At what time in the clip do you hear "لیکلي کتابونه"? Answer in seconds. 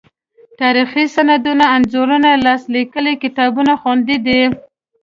2.75-3.73